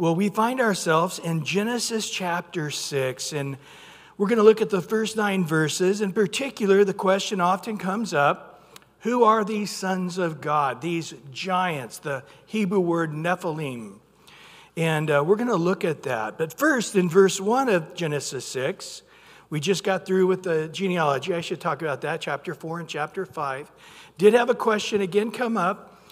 [0.00, 3.58] Well, we find ourselves in Genesis chapter 6, and
[4.16, 6.00] we're going to look at the first nine verses.
[6.00, 8.64] In particular, the question often comes up
[9.00, 13.98] who are these sons of God, these giants, the Hebrew word Nephilim?
[14.74, 16.38] And uh, we're going to look at that.
[16.38, 19.02] But first, in verse 1 of Genesis 6,
[19.50, 21.34] we just got through with the genealogy.
[21.34, 23.70] I should talk about that, chapter 4 and chapter 5.
[24.16, 26.02] Did have a question again come up.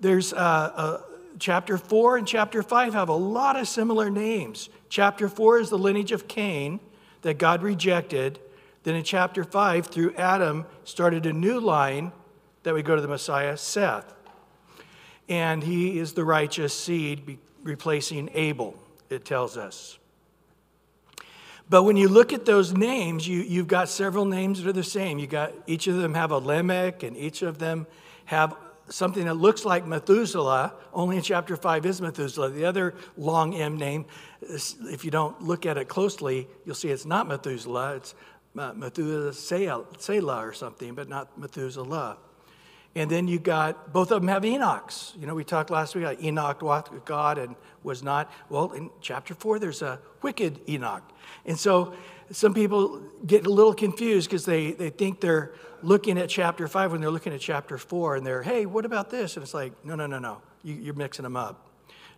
[0.00, 1.00] There's uh,
[1.38, 4.68] chapter 4 and chapter 5 have a lot of similar names.
[4.88, 6.80] Chapter 4 is the lineage of Cain
[7.22, 8.38] that God rejected.
[8.82, 12.12] Then in chapter 5, through Adam, started a new line
[12.62, 14.14] that would go to the Messiah, Seth.
[15.28, 18.74] And he is the righteous seed replacing Abel,
[19.10, 19.98] it tells us.
[21.70, 24.82] But when you look at those names, you, you've got several names that are the
[24.82, 25.18] same.
[25.18, 27.86] You got each of them have a Lamech, and each of them
[28.24, 28.56] have
[28.88, 32.50] something that looks like Methuselah, only in chapter 5 is Methuselah.
[32.50, 34.06] The other long M name,
[34.40, 38.14] if you don't look at it closely, you'll see it's not Methuselah, it's
[38.56, 42.18] uh, Methushael or something, but not Methuselah.
[42.94, 45.18] And then you got both of them have Enochs.
[45.20, 48.32] You know, we talked last week about Enoch walked with God and was not.
[48.48, 51.02] Well, in chapter 4, there's a wicked Enoch.
[51.46, 51.94] And so
[52.30, 56.92] some people get a little confused because they, they think they're looking at chapter 5
[56.92, 59.36] when they're looking at chapter 4 and they're, hey, what about this?
[59.36, 60.40] And it's like, no, no, no, no.
[60.62, 61.68] You, you're mixing them up.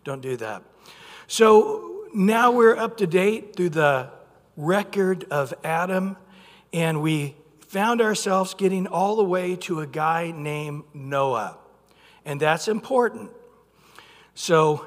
[0.05, 0.62] Don't do that.
[1.27, 4.11] So now we're up to date through the
[4.56, 6.16] record of Adam,
[6.72, 11.56] and we found ourselves getting all the way to a guy named Noah.
[12.25, 13.31] And that's important.
[14.34, 14.84] So,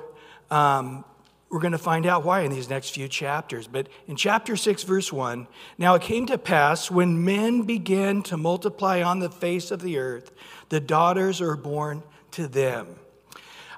[0.52, 1.06] um,
[1.54, 3.68] we're going to find out why in these next few chapters.
[3.68, 8.38] But in chapter 6, verse 1, now it came to pass when men began to
[8.38, 10.32] multiply on the face of the earth,
[10.70, 12.96] the daughters are born to them.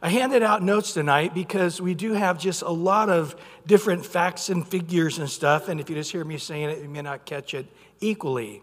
[0.02, 3.36] I handed out notes tonight because we do have just a lot of
[3.68, 5.68] different facts and figures and stuff.
[5.68, 7.66] And if you just hear me saying it, you may not catch it
[8.00, 8.62] equally.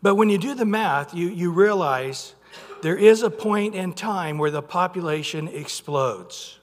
[0.00, 2.34] But when you do the math, you, you realize
[2.80, 6.58] there is a point in time where the population explodes.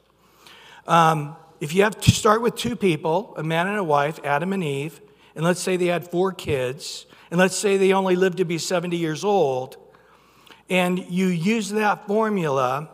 [0.88, 4.54] Um, if you have to start with two people, a man and a wife, Adam
[4.54, 5.00] and Eve,
[5.36, 8.58] and let's say they had four kids, and let's say they only lived to be
[8.58, 9.78] 70 years old,
[10.70, 12.90] and you use that formula,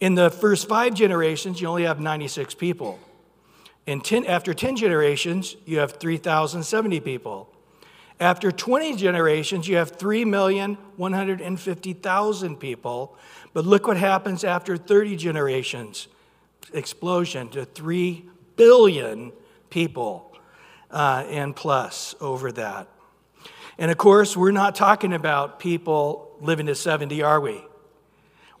[0.00, 2.98] in the first five generations, you only have 96 people.
[3.86, 7.52] In 10, after 10 generations, you have 3,070 people.
[8.20, 13.16] After 20 generations, you have 3,150,000 people.
[13.54, 16.08] But look what happens after 30 generations
[16.72, 18.24] explosion to 3
[18.56, 19.32] billion
[19.70, 20.32] people
[20.90, 22.88] uh, and plus over that.
[23.78, 27.62] And of course, we're not talking about people living to 70, are we?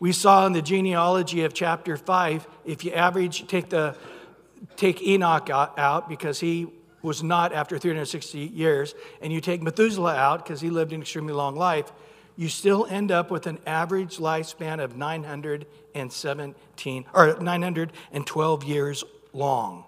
[0.00, 3.96] We saw in the genealogy of chapter 5, if you average, take, the,
[4.76, 6.68] take Enoch out because he
[7.02, 11.32] was not after 360 years, and you take Methuselah out because he lived an extremely
[11.32, 11.92] long life,
[12.38, 19.84] you still end up with an average lifespan of 917 or 912 years long.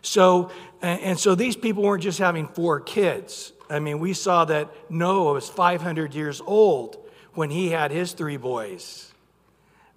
[0.00, 3.52] So, and so these people weren't just having four kids.
[3.68, 6.98] I mean, we saw that Noah was 500 years old
[7.34, 9.12] when he had his three boys.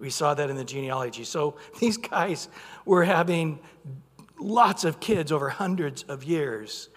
[0.00, 1.22] We saw that in the genealogy.
[1.22, 2.48] So these guys
[2.84, 3.60] were having
[4.40, 6.88] lots of kids over hundreds of years.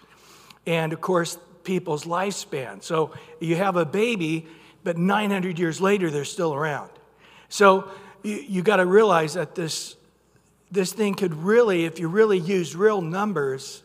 [0.66, 2.82] And of course, people's lifespan.
[2.82, 4.48] So you have a baby,
[4.82, 6.90] but 900 years later, they're still around.
[7.48, 7.90] So
[8.22, 9.96] you, you got to realize that this,
[10.70, 13.82] this thing could really, if you really use real numbers,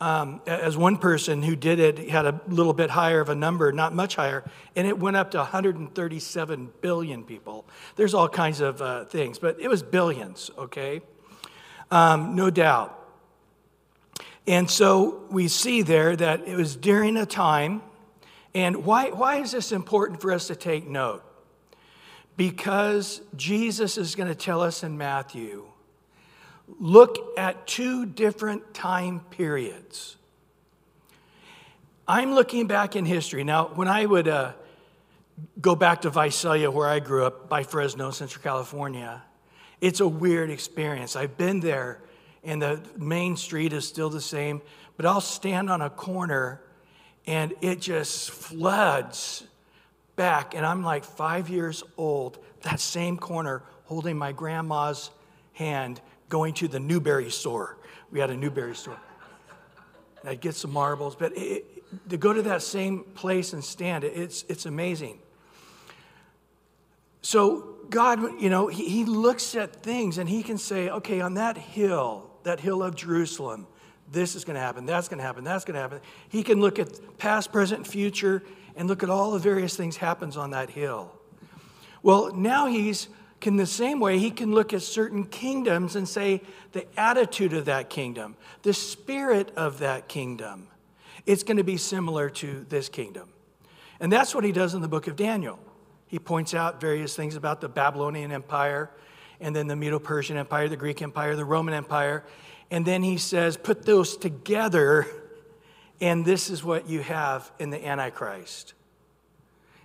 [0.00, 3.72] um, as one person who did it had a little bit higher of a number,
[3.72, 7.64] not much higher, and it went up to 137 billion people.
[7.96, 11.00] There's all kinds of uh, things, but it was billions, okay?
[11.90, 12.94] Um, no doubt.
[14.46, 17.82] And so we see there that it was during a time
[18.58, 21.22] and why, why is this important for us to take note?
[22.36, 25.64] Because Jesus is going to tell us in Matthew
[26.78, 30.16] look at two different time periods.
[32.06, 33.44] I'm looking back in history.
[33.44, 34.52] Now, when I would uh,
[35.60, 39.22] go back to Visalia, where I grew up, by Fresno, Central California,
[39.80, 41.16] it's a weird experience.
[41.16, 42.02] I've been there,
[42.42, 44.60] and the main street is still the same,
[44.96, 46.60] but I'll stand on a corner
[47.28, 49.44] and it just floods
[50.16, 50.54] back.
[50.54, 55.10] And I'm like five years old, that same corner, holding my grandma's
[55.52, 57.76] hand, going to the Newberry store.
[58.10, 58.96] We had a Newberry store.
[60.22, 61.66] And I'd get some marbles, but it,
[62.08, 65.18] to go to that same place and stand, it's, it's amazing.
[67.20, 71.34] So God, you know, he, he looks at things and he can say, okay, on
[71.34, 73.66] that hill, that hill of Jerusalem,
[74.10, 76.00] this is going to happen, that's going to happen, that's going to happen.
[76.28, 78.42] He can look at past, present, future
[78.76, 81.12] and look at all the various things happens on that hill.
[82.02, 83.08] Well, now he's
[83.42, 87.66] in the same way he can look at certain kingdoms and say the attitude of
[87.66, 90.68] that kingdom, the spirit of that kingdom.
[91.26, 93.28] It's going to be similar to this kingdom.
[94.00, 95.58] And that's what he does in the book of Daniel.
[96.06, 98.90] He points out various things about the Babylonian Empire
[99.40, 102.24] and then the Medo Persian Empire, the Greek Empire, the Roman Empire.
[102.70, 105.06] And then he says, put those together,
[106.00, 108.74] and this is what you have in the Antichrist.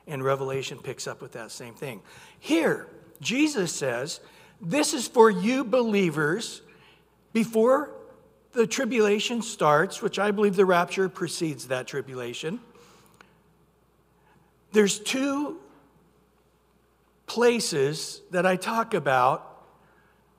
[0.06, 2.02] And Revelation picks up with that same thing.
[2.40, 2.88] Here,
[3.22, 4.20] Jesus says,
[4.60, 6.62] This is for you believers
[7.32, 7.92] before
[8.52, 12.60] the tribulation starts, which I believe the rapture precedes that tribulation.
[14.74, 15.60] There's two
[17.28, 19.66] places that I talk about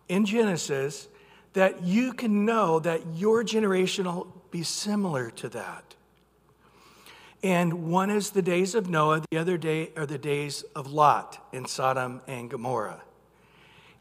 [0.08, 1.08] in Genesis
[1.54, 5.94] that you can know that your generation will be similar to that.
[7.42, 11.46] And one is the days of Noah, the other day are the days of Lot
[11.52, 13.02] in Sodom and Gomorrah.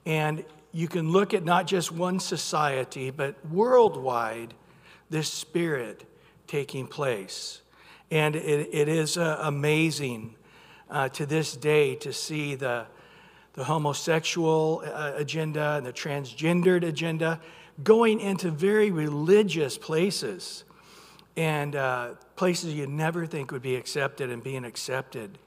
[0.06, 4.54] And you can look at not just one society, but worldwide,
[5.10, 6.06] this spirit
[6.48, 7.62] taking place.
[8.10, 10.36] And it, it is uh, amazing
[10.90, 12.86] uh, to this day to see the,
[13.54, 17.40] the homosexual uh, agenda and the transgendered agenda
[17.84, 20.64] going into very religious places
[21.36, 25.38] and uh, places you'd never think would be accepted and being accepted.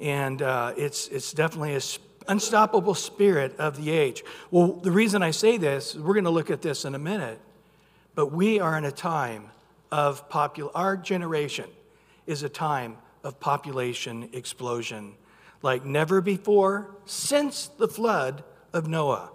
[0.00, 1.82] And uh, it's, it's definitely an
[2.28, 4.22] unstoppable spirit of the age.
[4.50, 7.40] Well, the reason I say this, we're going to look at this in a minute,
[8.14, 9.50] but we are in a time
[9.90, 11.70] of popular, our generation
[12.26, 15.14] is a time of population explosion
[15.66, 18.42] like never before since the flood
[18.72, 19.30] of Noah.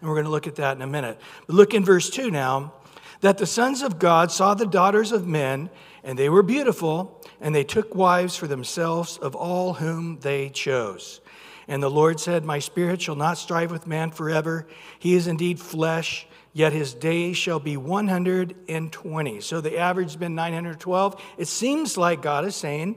[0.00, 1.18] And we're going to look at that in a minute.
[1.46, 2.74] But look in verse 2 now
[3.22, 5.70] that the sons of God saw the daughters of men,
[6.04, 11.20] and they were beautiful, and they took wives for themselves of all whom they chose.
[11.68, 14.66] And the Lord said, My spirit shall not strive with man forever.
[14.98, 19.40] He is indeed flesh, yet his days shall be 120.
[19.40, 21.22] So the average has been 912.
[21.38, 22.96] It seems like God is saying,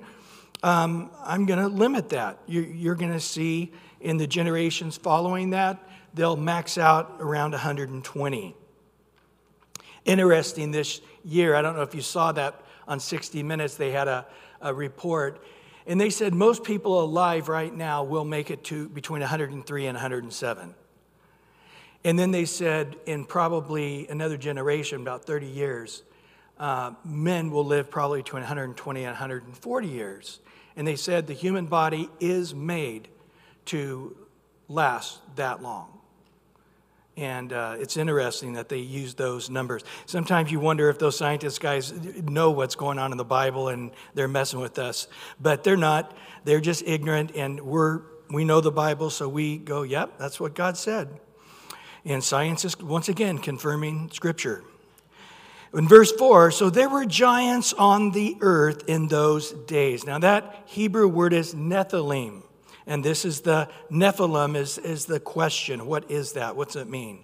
[0.63, 2.39] um, I'm going to limit that.
[2.47, 3.71] You're, you're going to see
[4.01, 5.77] in the generations following that,
[6.13, 8.55] they'll max out around 120.
[10.05, 14.07] Interesting this year, I don't know if you saw that on 60 Minutes, they had
[14.07, 14.25] a,
[14.61, 15.43] a report,
[15.85, 19.95] and they said most people alive right now will make it to between 103 and
[19.95, 20.75] 107.
[22.03, 26.03] And then they said in probably another generation, about 30 years,
[26.59, 30.39] uh, men will live probably between 120 and 140 years.
[30.75, 33.07] And they said the human body is made
[33.65, 34.15] to
[34.67, 35.99] last that long.
[37.17, 39.83] And uh, it's interesting that they use those numbers.
[40.05, 43.91] Sometimes you wonder if those scientist guys know what's going on in the Bible and
[44.13, 45.07] they're messing with us.
[45.37, 46.15] But they're not.
[46.45, 50.55] They're just ignorant, and we're, we know the Bible, so we go, yep, that's what
[50.55, 51.19] God said.
[52.05, 54.63] And science is, once again, confirming Scripture.
[55.73, 60.03] In verse 4, so there were giants on the earth in those days.
[60.03, 62.41] Now, that Hebrew word is Nephilim.
[62.87, 65.85] And this is the Nephilim, is, is the question.
[65.85, 66.55] What is that?
[66.55, 67.23] What's it mean?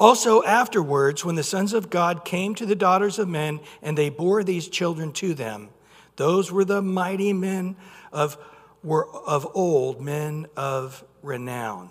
[0.00, 4.08] Also, afterwards, when the sons of God came to the daughters of men, and they
[4.08, 5.68] bore these children to them,
[6.16, 7.76] those were the mighty men
[8.10, 8.38] of,
[8.82, 11.90] were of old, men of renown.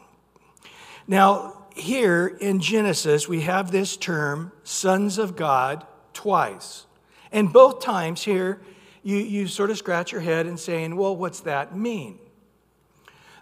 [1.07, 6.85] Now, here in Genesis, we have this term, sons of God, twice.
[7.31, 8.61] And both times here,
[9.03, 12.17] you, you sort of scratch your head and saying, well, what's that mean?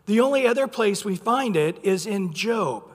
[0.08, 2.92] The only other place we find it is in Job.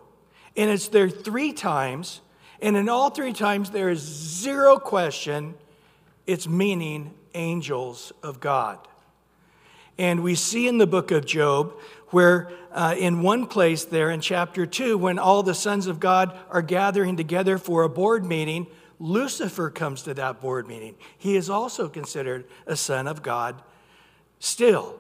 [0.57, 2.21] And it's there three times.
[2.61, 5.55] And in all three times, there is zero question
[6.27, 8.88] it's meaning angels of God.
[9.99, 11.75] And we see in the book of Job
[12.09, 16.39] where, uh, in one place there in chapter 2, when all the sons of God
[16.51, 18.67] are gathering together for a board meeting,
[19.01, 20.95] Lucifer comes to that board meeting.
[21.17, 23.61] He is also considered a son of God
[24.39, 24.99] still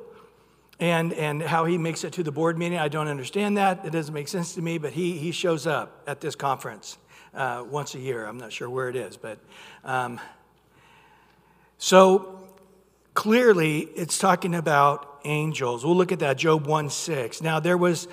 [0.80, 2.78] and, and how he makes it to the board meeting.
[2.78, 3.84] I don't understand that.
[3.84, 6.98] It doesn't make sense to me, but he, he shows up at this conference
[7.34, 8.26] uh, once a year.
[8.26, 9.38] I'm not sure where it is, but
[9.84, 10.20] um,
[11.78, 12.37] so
[13.18, 15.84] clearly it's talking about angels.
[15.84, 17.42] We'll look at that, Job 1 6.
[17.42, 18.06] Now, there was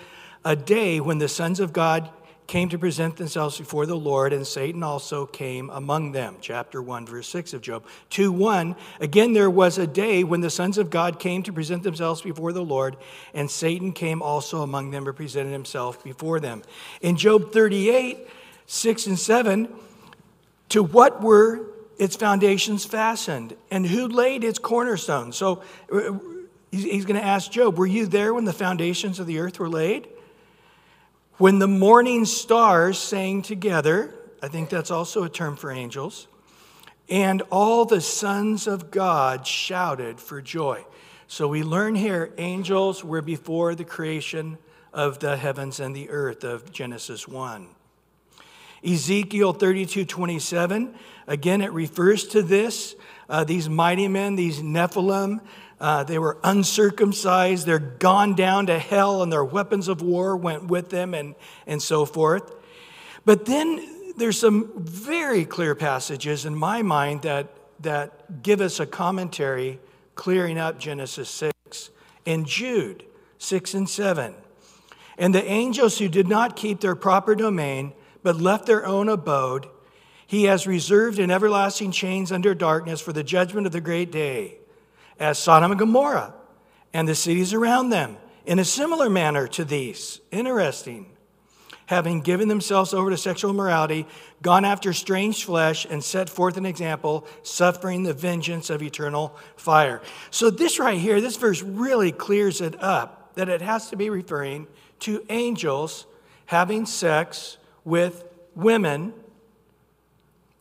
[0.43, 2.09] a day when the sons of God
[2.47, 6.38] came to present themselves before the Lord, and Satan also came among them.
[6.41, 7.85] Chapter 1, verse 6 of Job.
[8.09, 11.83] 2 1 Again, there was a day when the sons of God came to present
[11.83, 12.97] themselves before the Lord,
[13.35, 16.63] and Satan came also among them and presented himself before them.
[17.01, 18.27] In Job 38,
[18.65, 19.69] 6 and 7,
[20.69, 25.31] to what were its foundations fastened, and who laid its cornerstone?
[25.31, 26.13] So uh,
[26.71, 29.69] he's going to ask Job, Were you there when the foundations of the earth were
[29.69, 30.07] laid?
[31.37, 36.27] When the morning stars sang together, I think that's also a term for angels,
[37.09, 40.85] and all the sons of God shouted for joy.
[41.27, 44.57] So we learn here angels were before the creation
[44.93, 47.67] of the heavens and the earth of Genesis 1.
[48.84, 50.96] Ezekiel 32 27,
[51.27, 52.96] again, it refers to this.
[53.27, 55.41] Uh, these mighty men, these Nephilim,
[55.79, 57.65] uh, they were uncircumcised.
[57.65, 61.82] They're gone down to hell, and their weapons of war went with them, and, and
[61.82, 62.53] so forth.
[63.25, 67.50] But then there's some very clear passages in my mind that,
[67.82, 69.79] that give us a commentary
[70.13, 71.89] clearing up Genesis 6
[72.25, 73.05] and Jude
[73.38, 74.34] 6 and 7.
[75.17, 77.94] And the angels who did not keep their proper domain,
[78.25, 79.67] but left their own abode,
[80.25, 84.58] he has reserved in everlasting chains under darkness for the judgment of the great day
[85.20, 86.34] as Sodom and Gomorrah
[86.91, 88.17] and the cities around them
[88.48, 90.22] in a similar manner to these.
[90.32, 91.05] Interesting.
[91.86, 94.08] Having given themselves over to sexual immorality,
[94.41, 100.01] gone after strange flesh, and set forth an example, suffering the vengeance of eternal fire.
[100.32, 104.10] So, this right here, this verse really clears it up that it has to be
[104.10, 104.65] referring
[105.01, 106.08] to angels
[106.48, 108.25] having sex with
[108.55, 109.13] women.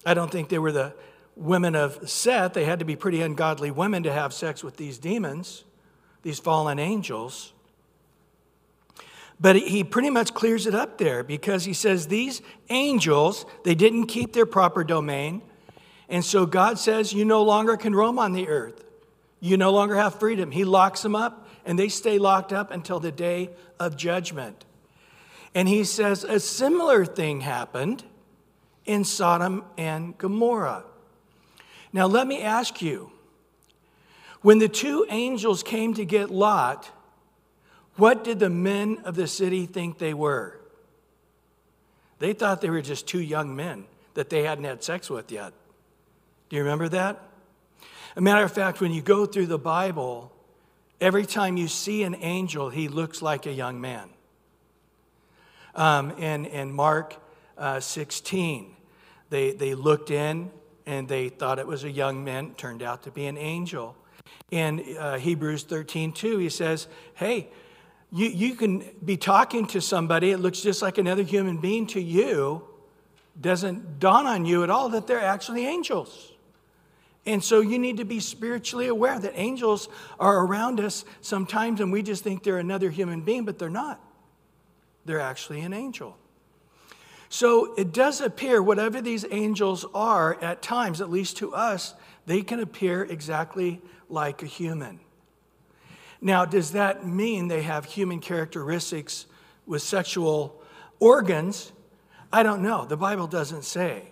[0.07, 0.95] I don't think they were the
[1.37, 4.99] women of Seth, they had to be pretty ungodly women to have sex with these
[4.99, 5.65] demons,
[6.23, 7.53] these fallen angels.
[9.41, 12.41] But he pretty much clears it up there because he says these
[12.71, 15.43] angels, they didn't keep their proper domain.
[16.09, 18.85] And so God says, You no longer can roam on the earth.
[19.41, 20.53] You no longer have freedom.
[20.53, 23.51] He locks them up, and they stay locked up until the day
[23.81, 24.65] of judgment.
[25.55, 28.05] And he says a similar thing happened
[28.85, 30.85] in Sodom and Gomorrah.
[31.93, 33.13] Now, let me ask you
[34.43, 36.91] when the two angels came to get Lot,
[37.97, 40.61] what did the men of the city think they were?
[42.19, 43.85] They thought they were just two young men
[44.15, 45.53] that they hadn't had sex with yet.
[46.49, 47.21] Do you remember that?
[48.17, 50.33] A matter of fact, when you go through the Bible,
[51.01, 54.09] every time you see an angel, he looks like a young man.
[55.75, 57.17] Um, in, in Mark
[57.59, 58.77] uh, 16,
[59.31, 60.51] they, they looked in
[60.87, 62.55] and they thought it was a young man.
[62.55, 63.97] Turned out to be an angel.
[64.51, 67.49] In uh, Hebrews 13, 2, he says, Hey,
[68.13, 72.01] you, you can be talking to somebody, it looks just like another human being to
[72.01, 72.63] you,
[73.41, 76.33] doesn't dawn on you at all that they're actually angels.
[77.27, 79.89] And so you need to be spiritually aware that angels
[80.21, 84.01] are around us sometimes and we just think they're another human being, but they're not.
[85.05, 86.17] They're actually an angel.
[87.29, 91.95] So it does appear, whatever these angels are, at times, at least to us,
[92.27, 95.01] they can appear exactly like a human.
[96.21, 99.27] Now, does that mean they have human characteristics
[99.67, 100.63] with sexual
[101.01, 101.73] organs?
[102.33, 102.85] I don't know.
[102.85, 104.11] The Bible doesn't say.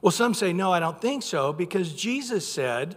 [0.00, 2.96] Well, some say, no, I don't think so, because Jesus said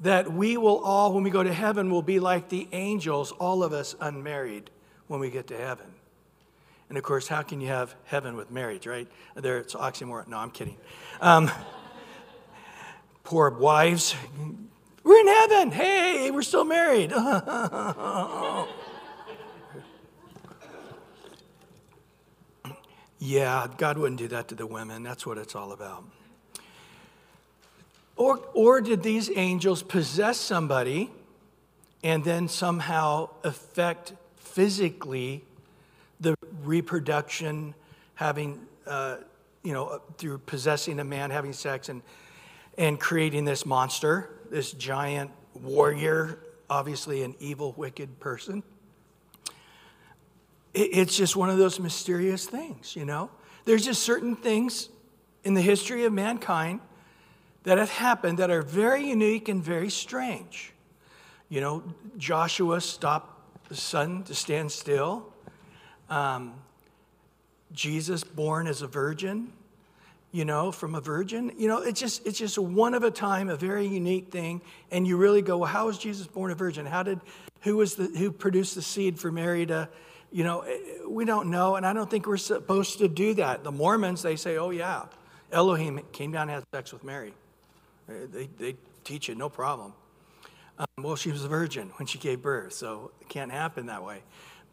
[0.00, 3.62] that we will all, when we go to heaven, will be like the angels, all
[3.62, 4.70] of us unmarried,
[5.06, 5.93] when we get to heaven.
[6.94, 9.08] And of course, how can you have heaven with marriage, right?
[9.34, 10.28] There, it's oxymoron.
[10.28, 10.76] No, I'm kidding.
[11.20, 11.50] Um,
[13.24, 14.14] poor wives.
[15.02, 15.72] We're in heaven.
[15.72, 17.10] Hey, we're still married.
[23.18, 25.02] yeah, God wouldn't do that to the women.
[25.02, 26.04] That's what it's all about.
[28.14, 31.10] Or, or did these angels possess somebody
[32.04, 35.42] and then somehow affect physically
[36.24, 37.74] the reproduction,
[38.14, 39.18] having, uh,
[39.62, 42.02] you know, through possessing a man, having sex, and,
[42.76, 48.62] and creating this monster, this giant warrior, obviously an evil, wicked person.
[50.72, 53.30] It, it's just one of those mysterious things, you know?
[53.64, 54.88] There's just certain things
[55.44, 56.80] in the history of mankind
[57.64, 60.72] that have happened that are very unique and very strange.
[61.48, 61.82] You know,
[62.16, 65.33] Joshua stopped the sun to stand still.
[66.14, 66.54] Um,
[67.72, 69.52] Jesus born as a virgin,
[70.30, 71.50] you know, from a virgin.
[71.58, 74.60] You know, it's just it's just one of a time, a very unique thing.
[74.92, 76.86] And you really go, well, how was Jesus born a virgin?
[76.86, 77.20] How did
[77.62, 79.88] who was the who produced the seed for Mary to,
[80.30, 80.78] You know, eh,
[81.08, 83.64] we don't know, and I don't think we're supposed to do that.
[83.64, 85.06] The Mormons, they say, oh, yeah,
[85.52, 87.32] Elohim came down and had sex with Mary.
[88.08, 89.92] They, they teach it, no problem.
[90.78, 94.02] Um, well, she was a virgin when she gave birth, so it can't happen that
[94.04, 94.22] way.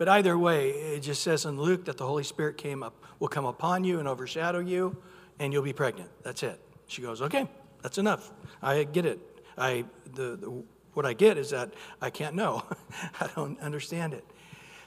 [0.02, 3.28] But either way, it just says in Luke that the Holy Spirit came up, will
[3.28, 4.98] come upon you and overshadow you,
[5.38, 6.10] and you'll be pregnant.
[6.24, 6.60] That's it.
[6.88, 7.48] She goes, okay,
[7.84, 8.32] that's enough.
[8.64, 9.20] I get it.
[9.60, 10.64] I the, the
[10.96, 12.64] what I get is that I can't know.
[13.22, 14.26] I don't understand it.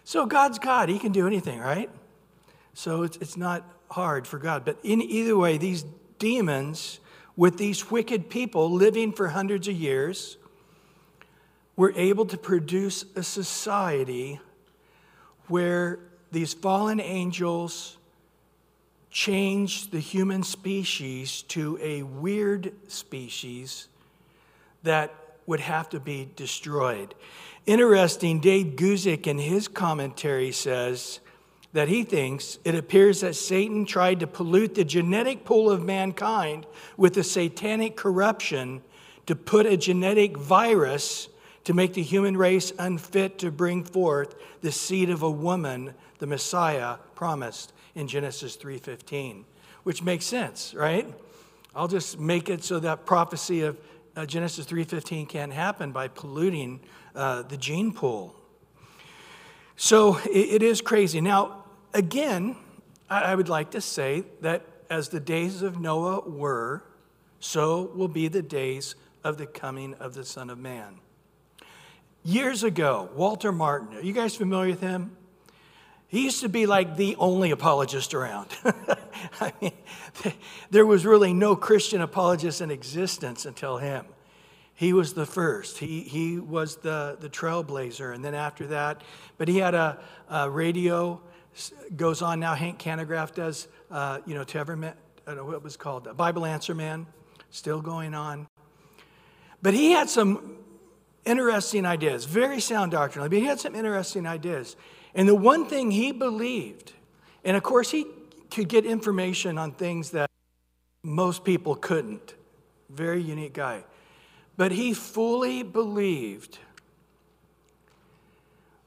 [0.03, 0.89] So God's God.
[0.89, 1.91] He can do anything, right?
[2.73, 4.65] So it's, it's not hard for God.
[4.65, 5.85] But in either way, these
[6.19, 6.99] demons
[7.37, 10.39] with these wicked people living for hundreds of years
[11.77, 14.41] were able to produce a society
[15.49, 15.99] where
[16.33, 17.97] these fallen angels
[19.11, 23.89] changed the human species to a weird species
[24.83, 25.15] that
[25.47, 27.15] would have to be destroyed.
[27.67, 31.21] Interesting, Dave Guzik in his commentary says
[31.73, 36.67] that he thinks it appears that Satan tried to pollute the genetic pool of mankind
[36.97, 38.83] with a satanic corruption
[39.27, 41.29] to put a genetic virus
[41.65, 46.27] to make the human race unfit to bring forth the seed of a woman, the
[46.27, 49.45] Messiah promised in Genesis 3:15,
[49.83, 51.07] which makes sense, right?
[51.75, 53.79] I'll just make it so that prophecy of
[54.17, 56.81] uh, Genesis 3:15 can't happen by polluting
[57.15, 58.35] uh, the gene pool.
[59.77, 61.21] So it, it is crazy.
[61.21, 62.57] Now, again,
[63.11, 66.85] I, I would like to say that as the days of Noah were,
[67.41, 71.01] so will be the days of the coming of the Son of Man.
[72.27, 75.15] Years ago, Walter Martin, are you guys familiar with him?
[76.09, 78.49] He used to be like the only apologist around.
[79.43, 79.73] I mean,
[80.71, 84.07] there was really no Christian apologist in existence until him.
[84.73, 85.77] He was the first.
[85.77, 88.15] He, he was the, the trailblazer.
[88.15, 89.03] And then after that,
[89.37, 89.99] but he had a,
[90.31, 91.21] a radio,
[91.95, 92.55] goes on now.
[92.55, 96.75] Hank Hanegraaff does, uh, you know, to I don't know what was called, Bible Answer
[96.75, 97.07] Man,
[97.51, 98.47] still going on.
[99.61, 100.64] But he had some
[101.25, 104.77] interesting ideas, very sound doctrinally, but he had some interesting ideas.
[105.15, 106.93] And the one thing he believed,
[107.45, 108.07] and of course, he
[108.51, 110.31] could get information on things that
[111.03, 112.35] most people couldn't.
[112.89, 113.85] Very unique guy.
[114.57, 116.59] But he fully believed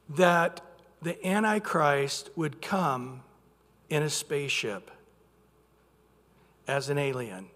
[0.09, 0.61] that
[1.01, 3.21] the Antichrist would come
[3.89, 4.89] in a spaceship
[6.67, 7.47] as an alien.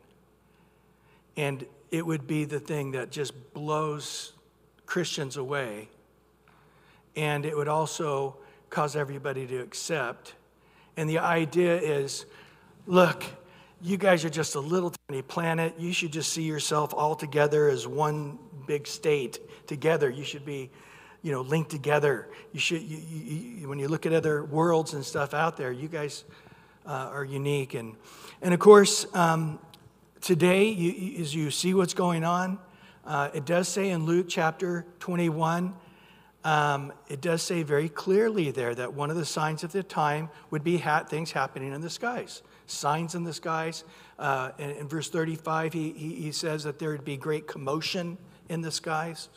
[1.37, 4.33] And it would be the thing that just blows
[4.91, 5.87] Christians away.
[7.15, 8.35] And it would also
[8.69, 10.33] cause everybody to accept.
[10.97, 12.25] And the idea is
[12.87, 13.23] look,
[13.81, 15.75] you guys are just a little tiny planet.
[15.77, 20.09] You should just see yourself all together as one big state together.
[20.09, 20.69] You should be,
[21.21, 22.27] you know, linked together.
[22.51, 25.87] You should, you, you, when you look at other worlds and stuff out there, you
[25.87, 26.25] guys
[26.85, 27.75] uh, are unique.
[27.75, 27.95] And,
[28.41, 29.57] and of course, um,
[30.19, 32.59] today, you, as you see what's going on,
[33.05, 35.73] uh, it does say in Luke chapter 21,
[36.43, 40.29] um, it does say very clearly there that one of the signs of the time
[40.49, 43.83] would be ha- things happening in the skies, signs in the skies.
[44.17, 48.17] Uh, in, in, verse 35, he, he, he says that there would be great commotion
[48.49, 49.29] in the skies.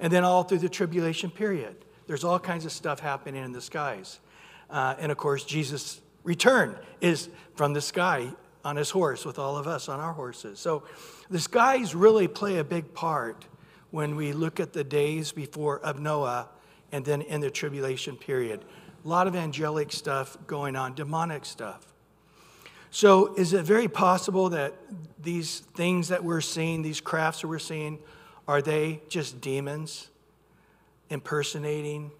[0.00, 3.60] And then all through the tribulation period, there's all kinds of stuff happening in the
[3.60, 4.18] skies.
[4.68, 8.32] Uh, and of course, Jesus' return is from the sky
[8.64, 10.58] on his horse with all of us on our horses.
[10.58, 10.84] So
[11.30, 13.46] the skies really play a big part
[13.90, 16.48] when we look at the days before of Noah
[16.92, 18.64] and then in the tribulation period.
[19.04, 21.86] A lot of angelic stuff going on, demonic stuff.
[22.94, 24.74] So, is it very possible that
[25.18, 27.98] these things that we're seeing, these crafts that we're seeing,
[28.46, 30.10] are they just demons
[31.08, 32.10] impersonating?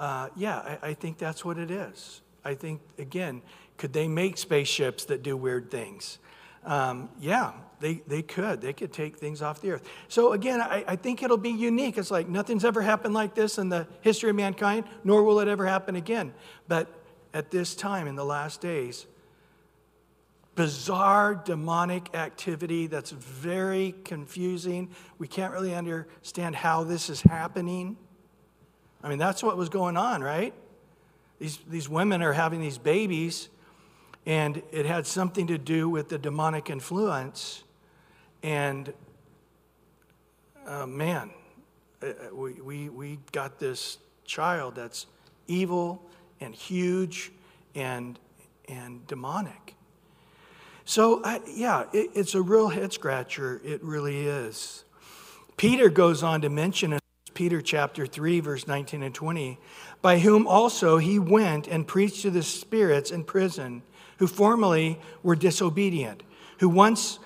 [0.00, 2.20] Uh, yeah, I, I think that's what it is.
[2.44, 3.42] I think, again,
[3.76, 6.18] could they make spaceships that do weird things?
[6.64, 8.60] Um, yeah, they, they could.
[8.60, 9.88] They could take things off the earth.
[10.08, 11.98] So, again, I, I think it'll be unique.
[11.98, 15.48] It's like nothing's ever happened like this in the history of mankind, nor will it
[15.48, 16.32] ever happen again.
[16.68, 16.88] But
[17.34, 19.06] at this time, in the last days,
[20.54, 24.90] bizarre demonic activity that's very confusing.
[25.18, 27.96] We can't really understand how this is happening.
[29.02, 30.54] I mean, that's what was going on, right?
[31.42, 33.48] These, these women are having these babies,
[34.26, 37.64] and it had something to do with the demonic influence.
[38.44, 38.94] And
[40.64, 41.30] uh, man,
[42.00, 45.06] uh, uh, we, we, we got this child that's
[45.48, 46.08] evil
[46.40, 47.32] and huge
[47.74, 48.20] and,
[48.68, 49.74] and demonic.
[50.84, 53.60] So, uh, yeah, it, it's a real head scratcher.
[53.64, 54.84] It really is.
[55.56, 57.01] Peter goes on to mention
[57.34, 59.58] Peter chapter 3, verse 19 and 20,
[60.00, 63.82] by whom also he went and preached to the spirits in prison,
[64.18, 66.22] who formerly were disobedient,
[66.58, 67.18] who once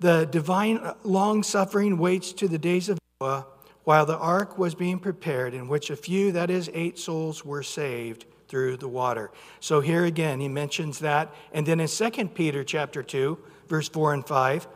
[0.00, 3.46] the divine uh, long suffering waits to the days of Noah,
[3.84, 7.62] while the ark was being prepared, in which a few, that is, eight souls, were
[7.62, 9.30] saved through the water.
[9.60, 11.34] So here again, he mentions that.
[11.52, 14.68] And then in 2 Peter chapter 2, verse 4 and 5,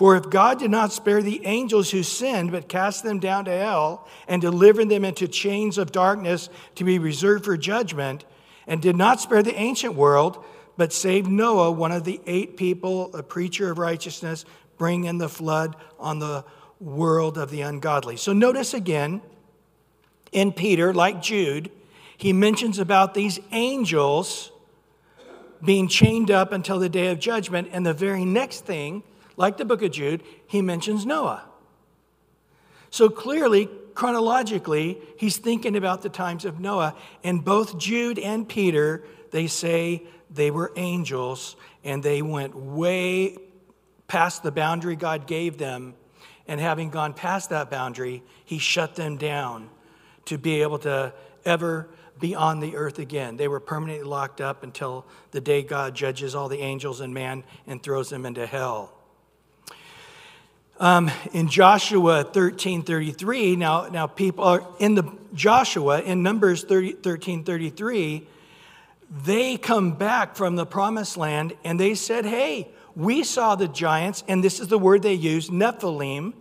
[0.00, 3.50] for if God did not spare the angels who sinned, but cast them down to
[3.50, 8.24] hell and delivered them into chains of darkness to be reserved for judgment,
[8.66, 10.42] and did not spare the ancient world,
[10.78, 14.46] but saved Noah, one of the eight people, a preacher of righteousness,
[14.78, 16.46] bringing the flood on the
[16.80, 18.16] world of the ungodly.
[18.16, 19.20] So notice again
[20.32, 21.70] in Peter, like Jude,
[22.16, 24.50] he mentions about these angels
[25.62, 27.68] being chained up until the day of judgment.
[27.70, 29.02] And the very next thing,
[29.40, 31.42] like the book of Jude, he mentions Noah.
[32.90, 36.94] So clearly, chronologically, he's thinking about the times of Noah.
[37.24, 43.38] And both Jude and Peter, they say they were angels and they went way
[44.08, 45.94] past the boundary God gave them.
[46.46, 49.70] And having gone past that boundary, he shut them down
[50.26, 51.14] to be able to
[51.46, 53.38] ever be on the earth again.
[53.38, 57.42] They were permanently locked up until the day God judges all the angels and man
[57.66, 58.99] and throws them into hell.
[60.80, 66.92] Um, in Joshua 13 33, now, now people are in the Joshua, in Numbers 30,
[66.92, 68.26] 13 33,
[69.24, 74.24] they come back from the promised land and they said, Hey, we saw the giants,
[74.26, 76.32] and this is the word they use, Nephilim,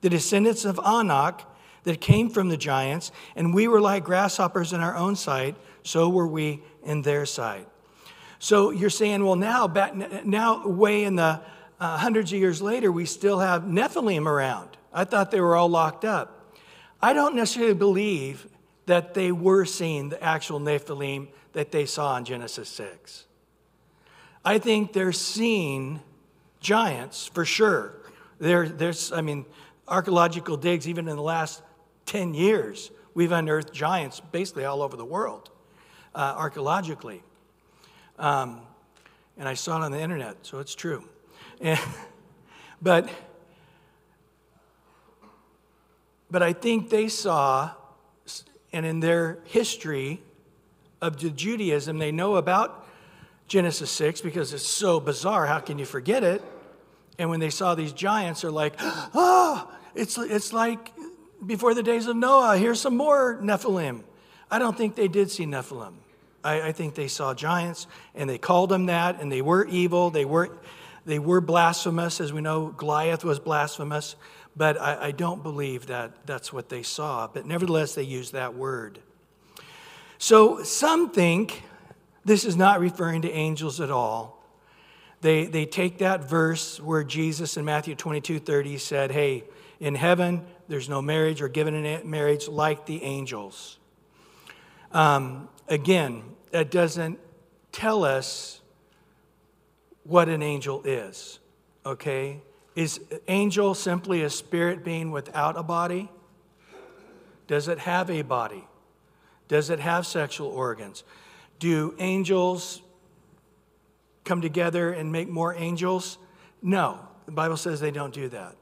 [0.00, 1.42] the descendants of Anak
[1.84, 6.08] that came from the giants, and we were like grasshoppers in our own sight, so
[6.08, 7.68] were we in their sight.
[8.38, 9.66] So you're saying, well, now,
[10.24, 11.42] now way in the
[11.82, 14.68] uh, hundreds of years later, we still have Nephilim around.
[14.92, 16.54] I thought they were all locked up.
[17.02, 18.46] I don't necessarily believe
[18.86, 23.24] that they were seeing the actual Nephilim that they saw in Genesis 6.
[24.44, 25.98] I think they're seeing
[26.60, 27.96] giants for sure.
[28.38, 29.44] There, there's, I mean,
[29.88, 31.62] archaeological digs, even in the last
[32.06, 35.50] 10 years, we've unearthed giants basically all over the world,
[36.14, 37.24] uh, archaeologically.
[38.20, 38.60] Um,
[39.36, 41.08] and I saw it on the internet, so it's true.
[41.62, 41.78] And,
[42.82, 43.08] but,
[46.30, 47.70] but I think they saw,
[48.72, 50.20] and in their history
[51.00, 52.86] of Judaism, they know about
[53.46, 55.46] Genesis 6 because it's so bizarre.
[55.46, 56.42] How can you forget it?
[57.18, 60.92] And when they saw these giants, they're like, oh, it's, it's like
[61.44, 64.02] before the days of Noah, here's some more Nephilim.
[64.50, 65.94] I don't think they did see Nephilim.
[66.42, 70.10] I, I, think they saw giants and they called them that and they were evil.
[70.10, 70.50] They were,
[71.04, 72.20] they were blasphemous.
[72.20, 74.16] As we know, Goliath was blasphemous.
[74.54, 77.26] But I, I don't believe that that's what they saw.
[77.26, 78.98] But nevertheless, they used that word.
[80.18, 81.62] So some think
[82.24, 84.38] this is not referring to angels at all.
[85.20, 89.44] They, they take that verse where Jesus in Matthew 22 30 said, Hey,
[89.80, 93.78] in heaven, there's no marriage or given in marriage like the angels.
[94.92, 97.18] Um, again, that doesn't
[97.72, 98.60] tell us
[100.04, 101.38] what an angel is,
[101.84, 102.40] okay?
[102.74, 106.10] Is angel simply a spirit being without a body?
[107.46, 108.64] Does it have a body?
[109.48, 111.04] Does it have sexual organs?
[111.58, 112.80] Do angels
[114.24, 116.18] come together and make more angels?
[116.62, 116.98] No.
[117.26, 118.56] The Bible says they don't do that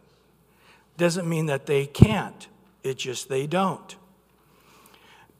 [1.00, 2.46] doesn't mean that they can't,
[2.84, 3.96] it's just they don't.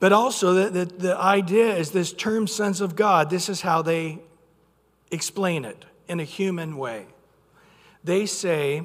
[0.00, 3.82] But also, the, the, the, idea is this term sons of God, this is how
[3.82, 4.20] they
[5.10, 7.06] explain it in a human way.
[8.02, 8.82] They say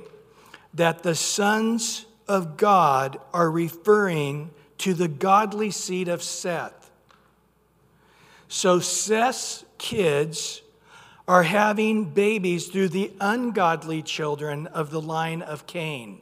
[0.76, 6.92] that the sons of God are referring to the godly seed of Seth.
[8.48, 10.62] So Seth's kids
[11.28, 16.22] are having babies through the ungodly children of the line of Cain.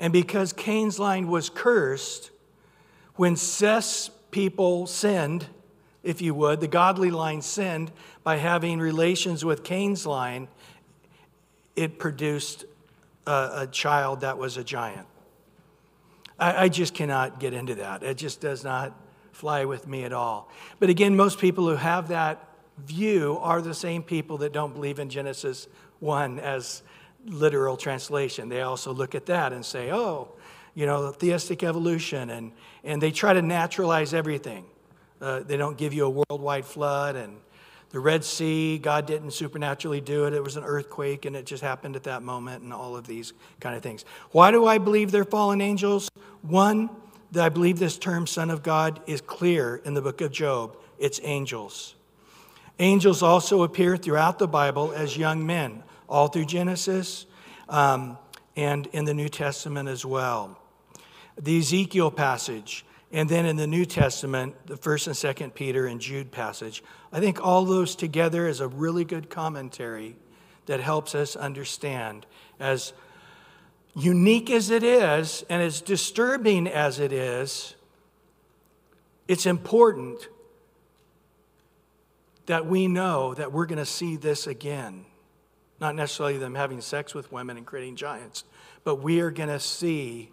[0.00, 2.32] And because Cain's line was cursed,
[3.14, 5.46] when Seth's people sinned,
[6.02, 10.48] if you would, the godly line sinned by having relations with Cain's line,
[11.76, 12.64] it produced
[13.26, 15.06] a, a child that was a giant.
[16.38, 18.02] I, I just cannot get into that.
[18.02, 18.94] It just does not
[19.32, 20.50] fly with me at all.
[20.78, 22.46] But again, most people who have that
[22.78, 25.68] view are the same people that don't believe in Genesis
[26.00, 26.82] 1 as
[27.26, 28.48] literal translation.
[28.48, 30.28] They also look at that and say, oh,
[30.74, 32.52] you know, theistic evolution, and,
[32.84, 34.64] and they try to naturalize everything.
[35.20, 37.36] Uh, they don't give you a worldwide flood, and
[37.90, 40.32] The Red Sea, God didn't supernaturally do it.
[40.32, 43.32] It was an earthquake and it just happened at that moment, and all of these
[43.58, 44.04] kind of things.
[44.30, 46.08] Why do I believe they're fallen angels?
[46.42, 46.88] One,
[47.32, 50.76] that I believe this term, Son of God, is clear in the book of Job.
[50.98, 51.94] It's angels.
[52.78, 57.26] Angels also appear throughout the Bible as young men, all through Genesis
[57.68, 58.18] um,
[58.56, 60.58] and in the New Testament as well.
[61.38, 66.00] The Ezekiel passage, and then in the New Testament, the first and second Peter and
[66.00, 66.82] Jude passage.
[67.12, 70.16] I think all those together is a really good commentary
[70.66, 72.26] that helps us understand
[72.60, 72.92] as
[73.96, 77.74] unique as it is and as disturbing as it is,
[79.26, 80.28] it's important
[82.46, 85.04] that we know that we're going to see this again.
[85.80, 88.44] Not necessarily them having sex with women and creating giants,
[88.84, 90.30] but we are going to see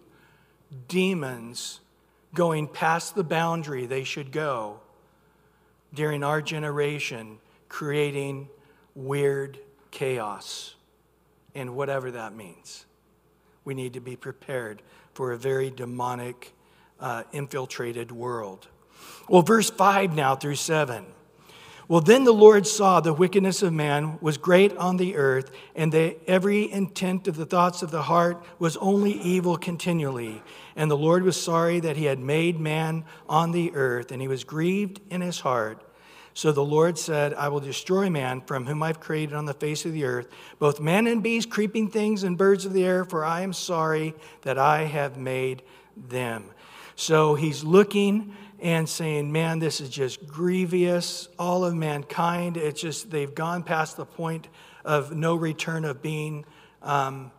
[0.86, 1.80] demons
[2.34, 4.80] going past the boundary they should go
[5.94, 7.38] during our generation,
[7.68, 8.48] creating
[8.94, 9.58] weird
[9.90, 10.74] chaos
[11.54, 12.86] and whatever that means.
[13.64, 16.52] We need to be prepared for a very demonic,
[17.00, 18.68] uh, infiltrated world.
[19.28, 21.04] Well, verse 5 now through 7.
[21.88, 25.90] Well, then the Lord saw the wickedness of man was great on the earth, and
[25.94, 30.42] that every intent of the thoughts of the heart was only evil continually.
[30.76, 34.28] And the Lord was sorry that he had made man on the earth, and he
[34.28, 35.82] was grieved in his heart.
[36.34, 39.86] So the Lord said, I will destroy man from whom I've created on the face
[39.86, 43.24] of the earth, both man and beast, creeping things and birds of the air, for
[43.24, 45.62] I am sorry that I have made
[45.96, 46.44] them.
[46.96, 51.28] So he's looking and saying, Man, this is just grievous.
[51.38, 54.48] All of mankind, it's just, they've gone past the point
[54.84, 56.44] of no return of being
[56.82, 57.30] um,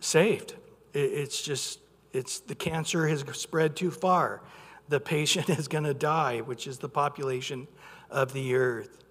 [0.00, 0.54] saved.
[0.94, 1.80] it's just,
[2.12, 4.42] it's the cancer has spread too far.
[4.88, 7.68] The patient is going to die, which is the population
[8.10, 9.04] of the earth.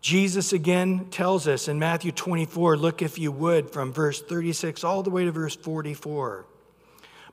[0.00, 5.02] Jesus again tells us in Matthew 24, look if you would, from verse 36 all
[5.02, 6.46] the way to verse 44.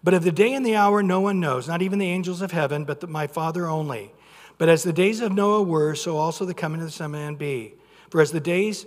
[0.04, 2.52] But of the day and the hour no one knows, not even the angels of
[2.52, 4.12] heaven, but my Father only.
[4.58, 7.12] But as the days of Noah were, so also the coming of the Son of
[7.12, 7.76] Man be.
[8.10, 8.86] For as the days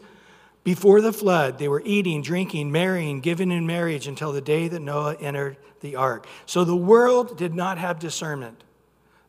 [0.62, 4.80] before the flood, they were eating, drinking, marrying, giving in marriage until the day that
[4.80, 6.26] Noah entered the ark.
[6.44, 8.62] So the world did not have discernment.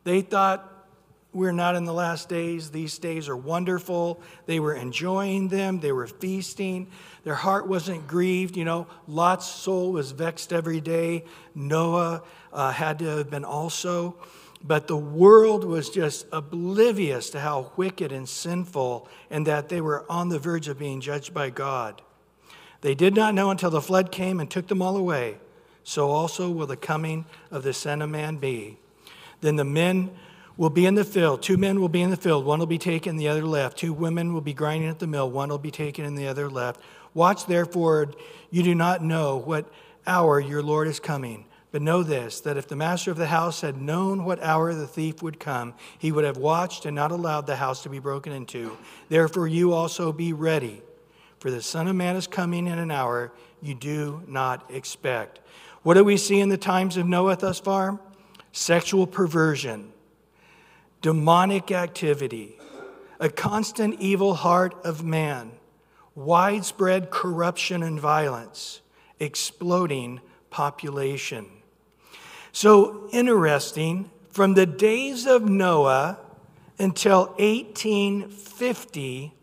[0.04, 0.77] They thought
[1.32, 2.70] we're not in the last days.
[2.70, 4.20] These days are wonderful.
[4.46, 6.88] They were enjoying them, they were feasting.
[7.24, 8.56] Their heart wasn't grieved.
[8.56, 11.24] You know, Lot's soul was vexed every day.
[11.54, 14.16] Noah uh, had to have been also.
[14.64, 20.10] But the world was just oblivious to how wicked and sinful and that they were
[20.10, 22.02] on the verge of being judged by God.
[22.80, 25.38] They did not know until the flood came and took them all away.
[25.84, 28.78] So also will the coming of the Son of Man be.
[29.40, 30.10] Then the men
[30.58, 31.40] will be in the field.
[31.40, 32.44] Two men will be in the field.
[32.44, 33.78] One will be taken, the other left.
[33.78, 35.30] Two women will be grinding at the mill.
[35.30, 36.80] One will be taken, and the other left.
[37.14, 38.10] Watch therefore,
[38.50, 39.72] you do not know what
[40.06, 41.46] hour your Lord is coming.
[41.70, 44.86] But know this that if the master of the house had known what hour the
[44.86, 48.32] thief would come, he would have watched and not allowed the house to be broken
[48.32, 48.76] into.
[49.08, 50.82] Therefore, you also be ready,
[51.38, 55.40] for the Son of Man is coming in an hour you do not expect.
[55.82, 58.00] What do we see in the times of Noah thus far?
[58.52, 59.92] Sexual perversion
[61.00, 62.58] demonic activity,
[63.20, 65.52] a constant evil heart of man,
[66.14, 68.80] widespread corruption and violence,
[69.20, 71.46] exploding population.
[72.52, 76.18] So interesting, from the days of Noah
[76.78, 79.34] until 1850,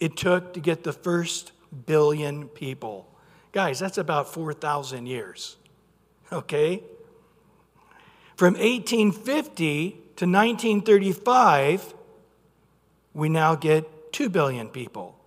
[0.00, 1.52] it took to get the first
[1.86, 3.08] billion people.
[3.52, 5.56] Guys, that's about 4,000 years.
[6.32, 6.82] Okay?
[8.36, 11.94] From 1850 to 1935,
[13.14, 15.18] we now get 2 billion people.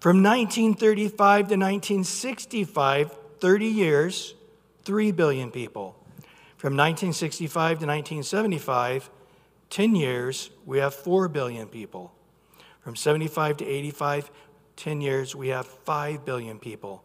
[0.00, 4.34] From 1935 to 1965, 30 years,
[4.84, 5.96] 3 billion people.
[6.56, 9.10] From 1965 to 1975,
[9.68, 12.12] 10 years, we have 4 billion people.
[12.80, 14.30] From 75 to 85,
[14.76, 17.02] 10 years, we have 5 billion people.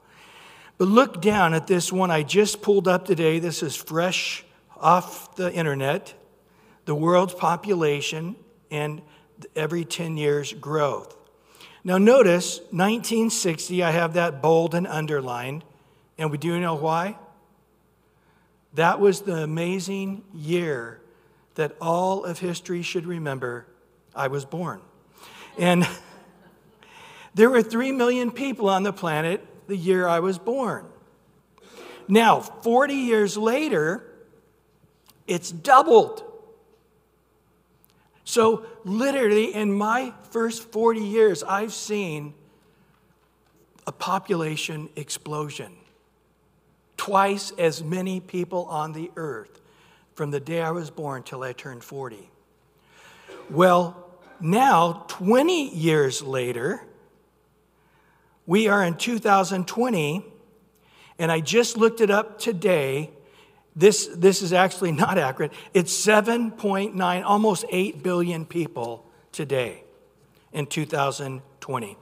[0.78, 3.40] But look down at this one I just pulled up today.
[3.40, 4.46] This is fresh
[4.82, 6.14] off the internet,
[6.86, 8.36] the world's population,
[8.70, 9.02] and
[9.56, 11.16] every 10 years growth.
[11.84, 15.64] Now, notice 1960, I have that bold and underlined,
[16.18, 17.18] and we do know why?
[18.74, 21.02] That was the amazing year
[21.56, 23.66] that all of history should remember
[24.16, 24.82] I was born.
[25.58, 25.88] And
[27.34, 30.86] there were 3 million people on the planet the year I was born.
[32.08, 34.04] Now, 40 years later,
[35.28, 36.24] it's doubled.
[38.24, 42.34] So, literally, in my first 40 years, I've seen
[43.88, 45.74] a population explosion.
[46.98, 49.60] Twice as many people on the earth
[50.14, 52.30] from the day I was born till I turned 40.
[53.50, 54.08] Well,
[54.40, 56.82] now, 20 years later,
[58.46, 60.26] we are in 2020,
[61.20, 63.12] and I just looked it up today.
[63.76, 65.54] This, this is actually not accurate.
[65.74, 69.84] It's 7.9, almost 8 billion people today
[70.52, 71.98] in 2020.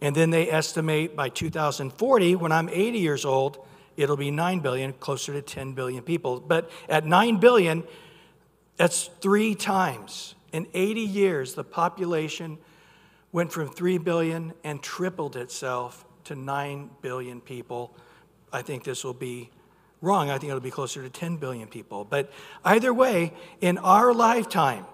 [0.00, 3.64] And then they estimate by 2040, when I'm 80 years old,
[3.96, 6.40] it'll be 9 billion, closer to 10 billion people.
[6.40, 7.84] But at 9 billion,
[8.76, 10.34] that's three times.
[10.52, 12.58] In 80 years, the population
[13.30, 17.96] went from 3 billion and tripled itself to 9 billion people.
[18.52, 19.50] I think this will be
[20.02, 20.28] wrong.
[20.28, 22.04] I think it'll be closer to 10 billion people.
[22.04, 22.30] But
[22.64, 24.84] either way, in our lifetime,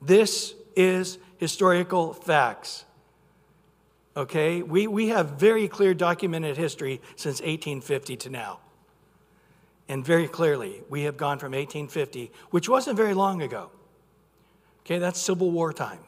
[0.00, 2.86] this is historical facts.
[4.16, 4.62] Okay?
[4.62, 8.60] We, we have very clear documented history since 1850 to now.
[9.88, 13.70] And very clearly, we have gone from 1850, which wasn't very long ago.
[14.84, 15.98] Okay, that's Civil War time.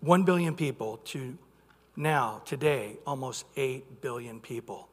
[0.00, 1.36] One billion people to
[1.96, 4.88] now, today, almost 8 billion people.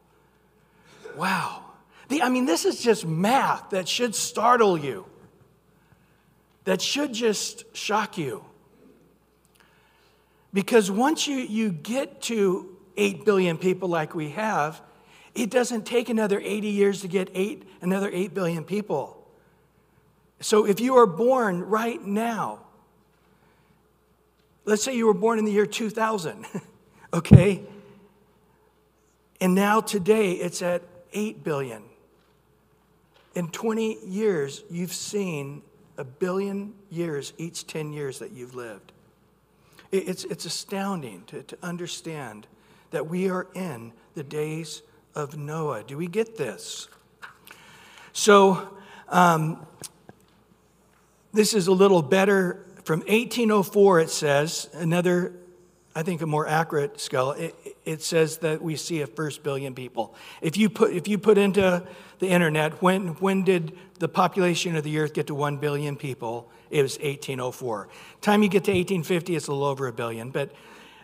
[1.16, 1.64] Wow.
[2.08, 5.06] The, I mean, this is just math that should startle you,
[6.66, 8.44] that should just shock you.
[10.54, 14.82] Because once you, you get to 8 billion people like we have,
[15.34, 19.28] it doesn't take another 80 years to get eight, another 8 billion people.
[20.40, 22.60] So if you are born right now,
[24.64, 26.46] let's say you were born in the year 2000,
[27.14, 27.64] okay?
[29.42, 30.84] And now today it's at
[31.16, 31.82] 8 billion.
[33.34, 35.64] In 20 years, you've seen
[35.98, 38.92] a billion years each 10 years that you've lived.
[39.92, 42.48] It's, it's astounding to, to understand
[42.92, 44.82] that we are in the days
[45.16, 45.84] of Noah.
[45.84, 46.88] Do we get this?
[48.14, 48.78] So,
[49.10, 49.66] um,
[51.34, 52.66] this is a little better.
[52.84, 55.34] From 1804, it says, another,
[55.94, 60.16] I think, a more accurate it, it says that we see a first billion people.
[60.42, 61.86] If you put, if you put into
[62.20, 66.50] the internet, when, when did the population of the earth get to 1 billion people?
[66.70, 67.88] It was 1804.
[68.22, 70.52] Time you get to 1850, it's a little over a billion, but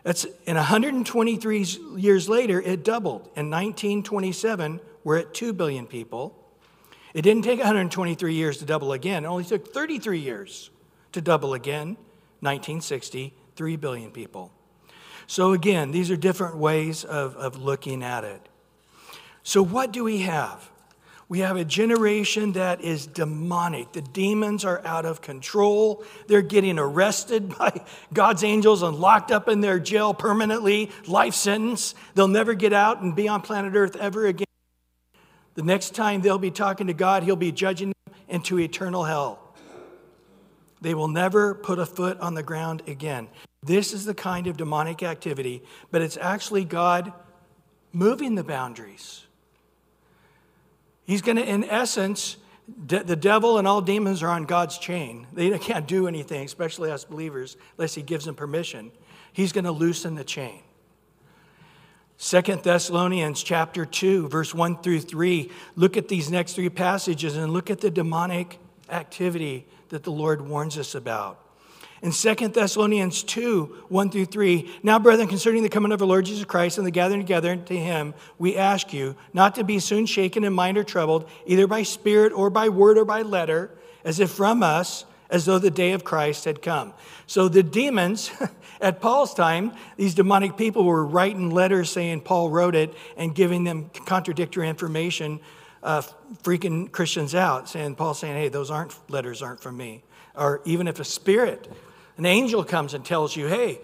[0.03, 3.21] that's in 123 years later, it doubled.
[3.35, 6.37] In 1927, we're at 2 billion people.
[7.13, 9.25] It didn't take 123 years to double again.
[9.25, 10.71] It only took 33 years
[11.11, 11.97] to double again.
[12.39, 14.51] 1960, 3 billion people.
[15.31, 18.41] So, again, these are different ways of, of looking at it.
[19.43, 20.69] So, what do we have?
[21.29, 23.93] We have a generation that is demonic.
[23.93, 26.03] The demons are out of control.
[26.27, 31.95] They're getting arrested by God's angels and locked up in their jail permanently, life sentence.
[32.13, 34.47] They'll never get out and be on planet Earth ever again.
[35.53, 39.50] The next time they'll be talking to God, He'll be judging them into eternal hell.
[40.81, 43.27] They will never put a foot on the ground again.
[43.63, 47.13] This is the kind of demonic activity, but it's actually God
[47.93, 49.25] moving the boundaries.
[51.05, 52.37] He's going to, in essence,
[52.87, 55.27] de- the devil and all demons are on God's chain.
[55.33, 58.91] They can't do anything, especially us believers, unless He gives them permission.
[59.33, 60.61] He's going to loosen the chain.
[62.17, 65.51] Second Thessalonians chapter 2, verse 1 through 3.
[65.75, 68.59] Look at these next three passages and look at the demonic
[68.91, 71.39] activity that the Lord warns us about.
[72.01, 76.25] In 2 Thessalonians 2 1 through 3, now, brethren, concerning the coming of our Lord
[76.25, 80.07] Jesus Christ and the gathering together to him, we ask you not to be soon
[80.07, 83.69] shaken in mind or troubled, either by spirit or by word or by letter,
[84.03, 86.93] as if from us, as though the day of Christ had come.
[87.27, 88.31] So the demons
[88.81, 93.63] at Paul's time, these demonic people were writing letters saying Paul wrote it and giving
[93.63, 95.39] them contradictory information,
[95.83, 96.01] uh,
[96.43, 100.03] freaking Christians out, saying Paul saying, "Hey, those aren't letters aren't from me."
[100.35, 101.67] Or even if a spirit
[102.21, 103.81] an angel comes and tells you, hey,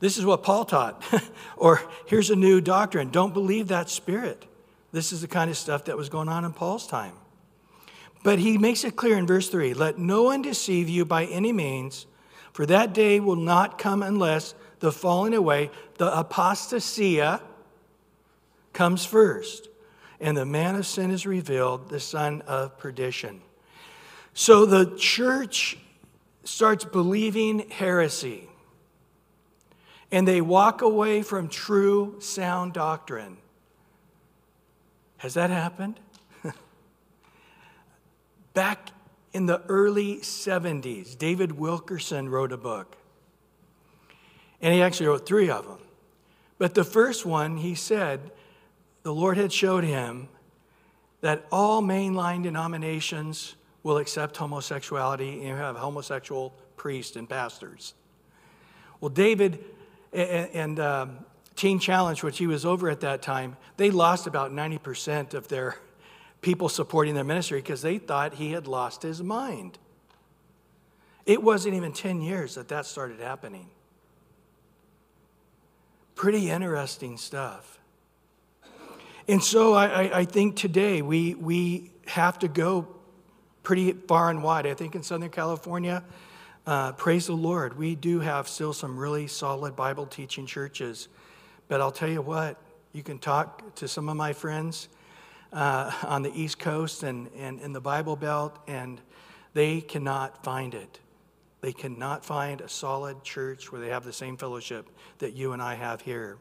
[0.00, 1.04] this is what Paul taught,
[1.56, 3.10] or here's a new doctrine.
[3.10, 4.46] Don't believe that spirit.
[4.92, 7.12] This is the kind of stuff that was going on in Paul's time.
[8.22, 11.52] But he makes it clear in verse 3 let no one deceive you by any
[11.52, 12.06] means,
[12.54, 17.42] for that day will not come unless the falling away, the apostasia,
[18.72, 19.68] comes first,
[20.24, 23.42] and the man of sin is revealed, the son of perdition.
[24.32, 25.76] So the church
[26.44, 28.48] starts believing heresy
[30.10, 33.36] and they walk away from true, sound doctrine.
[35.18, 36.00] Has that happened?
[38.54, 38.92] Back
[39.34, 41.18] in the early 70s.
[41.18, 42.96] David Wilkerson wrote a book,
[44.62, 45.80] and he actually wrote three of them.
[46.56, 48.30] But the first one, he said,
[49.04, 50.28] the Lord had showed him
[51.20, 57.94] that all mainline denominations will accept homosexuality and have homosexual priests and pastors.
[59.00, 59.62] Well, David
[60.12, 61.18] and um,
[61.54, 65.76] Teen Challenge, which he was over at that time, they lost about 90% of their
[66.40, 69.78] people supporting their ministry because they thought he had lost his mind.
[71.26, 73.68] It wasn't even 10 years that that started happening.
[76.14, 77.78] Pretty interesting stuff.
[79.26, 82.86] And so I, I, think today we, we have to go
[83.62, 84.66] pretty far and wide.
[84.66, 86.04] I think in Southern California,
[86.66, 91.08] uh, praise the Lord, we do have still some really solid Bible teaching churches.
[91.68, 92.58] But I'll tell you what,
[92.92, 94.88] you can talk to some of my friends
[95.54, 99.00] uh, on the East Coast and, and in the Bible Belt, and
[99.54, 101.00] they cannot find it.
[101.62, 104.86] They cannot find a solid church where they have the same fellowship
[105.18, 106.36] that you and I have here.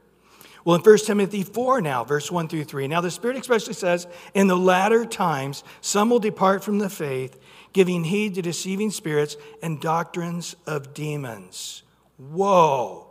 [0.65, 4.07] Well, in 1 Timothy 4 now, verse 1 through 3, now the Spirit especially says,
[4.33, 7.37] In the latter times, some will depart from the faith,
[7.73, 11.83] giving heed to deceiving spirits and doctrines of demons.
[12.17, 13.07] Whoa.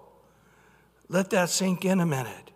[1.09, 2.53] Let that sink in a minute.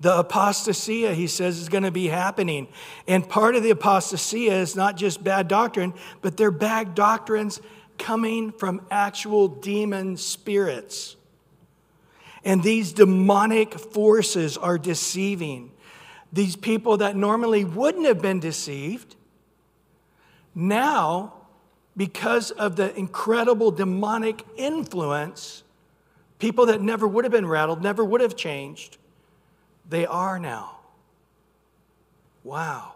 [0.00, 2.68] The apostasia, he says, is going to be happening.
[3.08, 7.60] And part of the apostasia is not just bad doctrine, but they're bad doctrines
[7.98, 11.16] coming from actual demon spirits.
[12.44, 15.72] And these demonic forces are deceiving.
[16.32, 19.16] These people that normally wouldn't have been deceived,
[20.54, 21.32] now,
[21.96, 25.62] because of the incredible demonic influence,
[26.38, 28.98] people that never would have been rattled, never would have changed,
[29.88, 30.78] they are now.
[32.42, 32.94] Wow.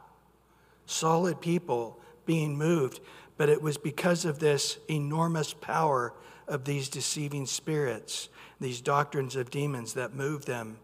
[0.87, 3.01] Solid people being moved.
[3.37, 6.13] But it was because of this enormous power
[6.47, 8.29] of these deceiving spirits
[8.61, 10.79] these doctrines of demons that move them.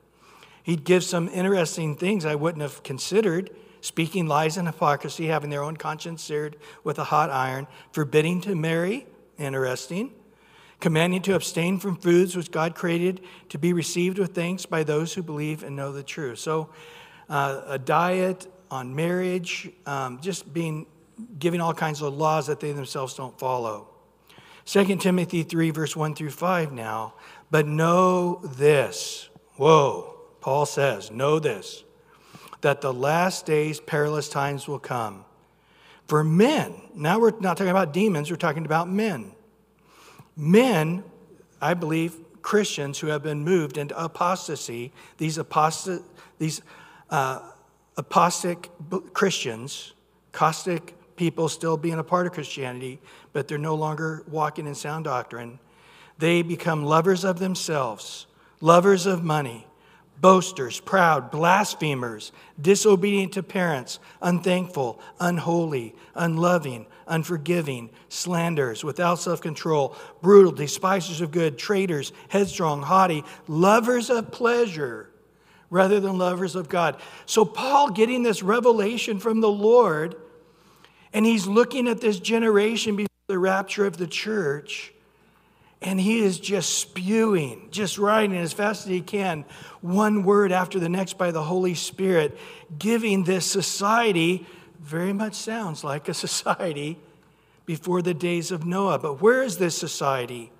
[0.62, 3.50] He'd give some interesting things I wouldn't have considered
[3.84, 8.54] speaking lies and hypocrisy, having their own conscience seared with a hot iron, forbidding to
[8.54, 9.06] marry,
[9.36, 10.10] interesting,
[10.80, 13.20] commanding to abstain from foods which God created
[13.50, 16.38] to be received with thanks by those who believe and know the truth.
[16.38, 16.70] So,
[17.28, 20.86] uh, a diet on marriage, um, just being
[21.38, 23.88] giving all kinds of laws that they themselves don't follow.
[24.64, 27.14] 2 Timothy 3, verse 1 through 5 now.
[27.54, 29.28] But know this.
[29.54, 31.84] Whoa, Paul says, know this,
[32.62, 35.24] that the last days perilous times will come.
[36.08, 39.36] For men, now we're not talking about demons, we're talking about men.
[40.36, 41.04] Men,
[41.60, 46.02] I believe, Christians who have been moved into apostasy, these apostate,
[46.40, 46.60] these
[47.10, 47.38] uh,
[49.12, 49.92] Christians,
[50.32, 53.00] caustic people still being a part of Christianity,
[53.32, 55.60] but they're no longer walking in sound doctrine.
[56.18, 58.26] They become lovers of themselves,
[58.60, 59.66] lovers of money,
[60.20, 70.52] boasters, proud, blasphemers, disobedient to parents, unthankful, unholy, unloving, unforgiving, slanderers, without self control, brutal,
[70.52, 75.10] despisers of good, traitors, headstrong, haughty, lovers of pleasure
[75.68, 76.96] rather than lovers of God.
[77.26, 80.14] So, Paul getting this revelation from the Lord,
[81.12, 84.93] and he's looking at this generation before the rapture of the church.
[85.86, 89.44] And he is just spewing, just writing as fast as he can,
[89.82, 92.38] one word after the next by the Holy Spirit,
[92.78, 94.46] giving this society
[94.80, 96.98] very much sounds like a society
[97.66, 98.98] before the days of Noah.
[98.98, 100.50] But where is this society?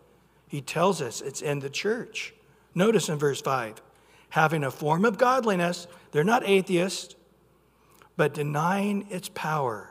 [0.47, 2.35] He tells us it's in the church.
[2.75, 3.81] Notice in verse 5
[4.29, 7.15] having a form of godliness, they're not atheists,
[8.17, 9.91] but denying its power.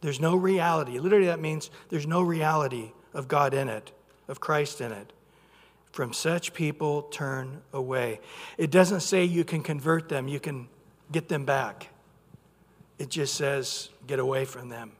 [0.00, 0.98] There's no reality.
[0.98, 3.92] Literally, that means there's no reality of God in it,
[4.28, 5.12] of Christ in it.
[5.92, 8.20] From such people, turn away.
[8.58, 10.68] It doesn't say you can convert them, you can
[11.12, 11.88] get them back.
[12.98, 14.92] It just says get away from them.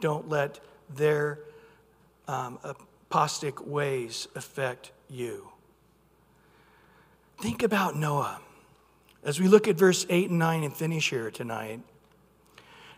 [0.00, 0.60] Don't let
[0.94, 1.38] their
[2.28, 2.58] um,
[3.10, 5.48] apostic ways affect you.
[7.40, 8.40] Think about Noah.
[9.24, 11.80] As we look at verse 8 and 9 and finish here tonight,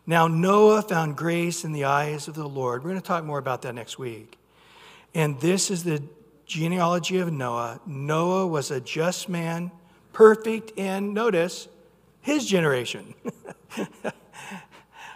[0.06, 2.82] now Noah found grace in the eyes of the Lord.
[2.82, 4.38] We're going to talk more about that next week.
[5.14, 6.02] And this is the
[6.46, 7.80] genealogy of Noah.
[7.86, 9.70] Noah was a just man,
[10.12, 11.68] perfect in, notice,
[12.20, 13.14] his generation.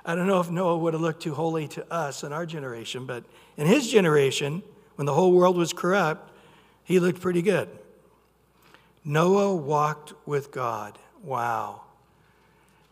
[0.04, 3.04] I don't know if Noah would have looked too holy to us in our generation,
[3.06, 3.24] but
[3.56, 4.62] in his generation,
[4.94, 6.32] when the whole world was corrupt,
[6.84, 7.68] he looked pretty good.
[9.04, 10.98] Noah walked with God.
[11.22, 11.82] Wow.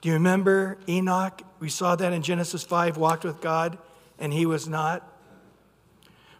[0.01, 1.43] Do you remember Enoch?
[1.59, 3.79] We saw that in Genesis 5, walked with God.
[4.19, 5.16] and he was not?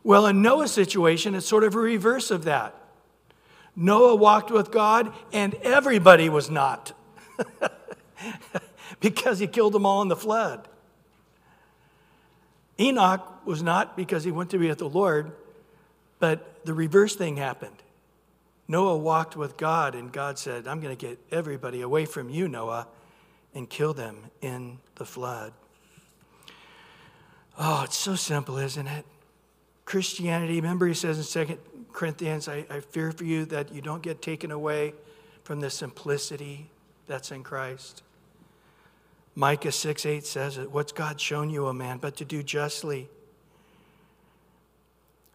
[0.07, 2.77] Well, in Noah's situation, it's sort of a reverse of that.
[3.75, 6.93] Noah walked with God, and everybody was not
[9.01, 10.69] because he killed them all in the flood.
[12.79, 15.33] Enoch was not because he went to be with the Lord,
[16.21, 17.83] but the reverse thing happened.
[18.69, 22.47] Noah walked with God, and God said, I'm going to get everybody away from you,
[22.47, 22.87] Noah,
[23.57, 25.53] and kill them in the flood.
[27.59, 29.05] Oh, it's so simple, isn't it?
[29.87, 31.59] Christianity, remember he says in 2
[31.93, 34.93] Corinthians, I, I fear for you that you don't get taken away
[35.45, 36.69] from the simplicity
[37.07, 38.03] that's in Christ.
[39.37, 40.71] Micah 6 8 says it.
[40.71, 43.09] What's God shown you, O man, but to do justly,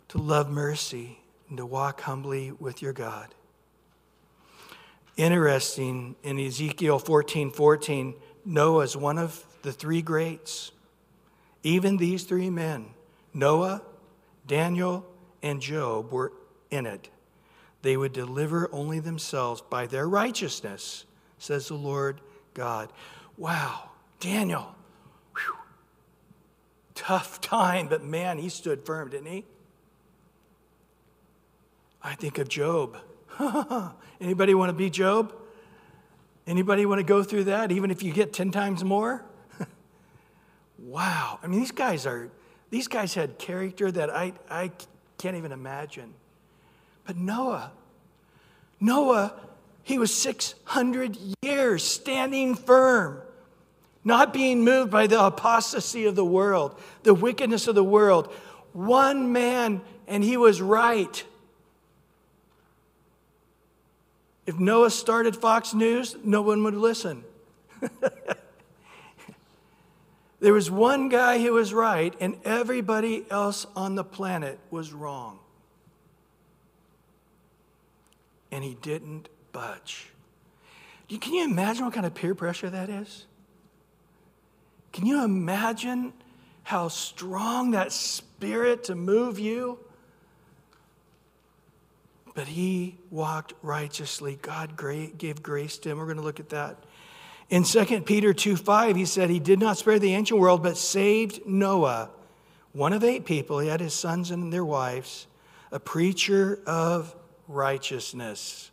[0.10, 3.34] to love mercy, and to walk humbly with your God.
[5.18, 10.72] Interesting, in Ezekiel 14 14, Noah is one of the three greats.
[11.64, 12.88] Even these three men,
[13.34, 13.84] Noah,
[14.48, 15.06] Daniel,
[15.42, 16.34] and Job, were
[16.70, 17.10] in it.
[17.82, 21.06] They would deliver only themselves by their righteousness,
[21.38, 22.22] says the Lord
[22.54, 22.92] God.
[23.38, 23.90] Wow,
[24.20, 24.76] Daniel,
[25.36, 25.56] whew,
[26.94, 29.46] tough time, but man, he stood firm, didn't he?
[32.04, 32.98] I think of Job.
[34.22, 35.34] Anybody want to be Job?
[36.48, 39.24] Anybody want to go through that, even if you get 10 times more?
[40.80, 41.40] wow.
[41.42, 42.32] I mean, these guys are,
[42.72, 44.72] these guys had character that I, I
[45.18, 46.14] can't even imagine.
[47.06, 47.72] But Noah,
[48.80, 49.34] Noah,
[49.84, 53.22] he was 600 years standing firm,
[54.04, 58.34] not being moved by the apostasy of the world, the wickedness of the world.
[58.72, 61.24] One man, and he was right.
[64.46, 67.24] If Noah started Fox News, no one would listen.
[70.42, 75.38] there was one guy who was right, and everybody else on the planet was wrong.
[78.52, 80.08] And he didn't budge.
[81.08, 83.28] Can you imagine what kind of peer pressure that is?
[84.92, 86.12] Can you imagine
[86.64, 89.78] how strong that spirit to move you?
[92.34, 94.40] But he walked righteously.
[94.42, 94.76] God
[95.18, 95.98] gave grace to him.
[95.98, 96.78] We're going to look at that.
[97.52, 100.78] In 2 Peter 2 5, he said, He did not spare the ancient world, but
[100.78, 102.10] saved Noah,
[102.72, 103.60] one of eight people.
[103.60, 105.28] He had his sons and their wives,
[105.70, 107.14] a preacher of
[107.50, 108.72] righteousness,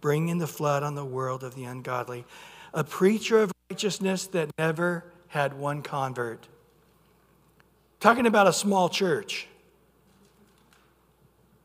[0.00, 2.24] bringing the flood on the world of the ungodly.
[2.72, 6.46] A preacher of righteousness that never had one convert.
[7.98, 9.48] Talking about a small church.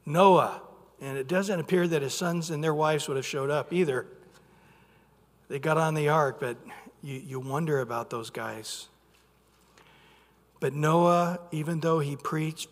[0.07, 0.59] Noah,
[0.99, 4.07] and it doesn't appear that his sons and their wives would have showed up either.
[5.47, 6.57] They got on the ark, but
[7.01, 8.87] you, you wonder about those guys.
[10.59, 12.69] But Noah, even though he preached,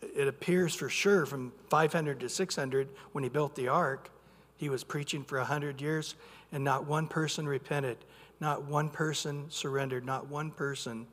[0.00, 4.10] it appears for sure from 500 to 600 when he built the ark,
[4.56, 6.14] he was preaching for 100 years,
[6.52, 7.98] and not one person repented,
[8.40, 11.06] not one person surrendered, not one person.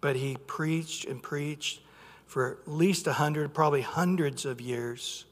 [0.00, 1.80] But he preached and preached
[2.26, 5.24] for at least a hundred, probably hundreds of years,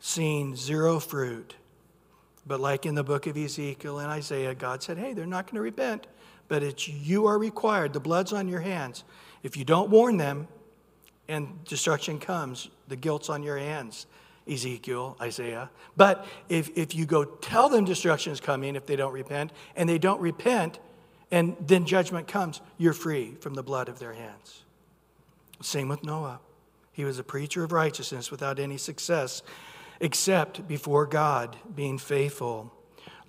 [0.00, 1.54] seeing zero fruit.
[2.46, 5.56] But like in the book of Ezekiel and Isaiah, God said, hey, they're not going
[5.56, 6.06] to repent,
[6.48, 7.92] but it's you are required.
[7.92, 9.04] The blood's on your hands.
[9.42, 10.48] If you don't warn them
[11.28, 14.06] and destruction comes, the guilt's on your hands.
[14.50, 15.70] Ezekiel, Isaiah.
[15.96, 19.88] But if, if you go tell them destruction is coming if they don't repent, and
[19.88, 20.80] they don't repent,
[21.30, 24.62] and then judgment comes, you're free from the blood of their hands.
[25.60, 26.40] Same with Noah.
[26.90, 29.42] He was a preacher of righteousness without any success
[30.02, 32.70] except before God, being faithful.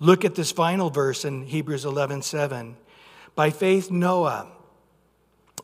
[0.00, 2.76] Look at this final verse in Hebrews 11 7.
[3.34, 4.48] By faith, Noah,